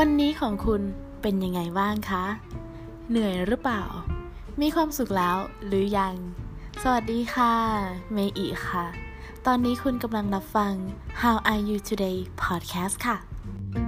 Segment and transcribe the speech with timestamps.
[0.00, 0.82] วันนี้ของคุณ
[1.22, 2.24] เป็นยังไงบ้างคะ
[3.10, 3.82] เหนื่อยหรือเปล่า
[4.60, 5.36] มีความสุขแล้ว
[5.66, 6.14] หรือยัง
[6.82, 7.54] สวัสดีค่ะ
[8.12, 8.86] เมย์อีค่ะ
[9.46, 10.72] ตอนนี้คุณกำลังรับฟัง
[11.20, 13.85] How Are You Today podcast ค่ะ